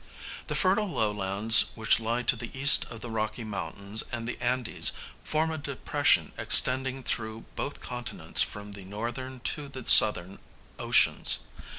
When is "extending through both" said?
6.39-7.81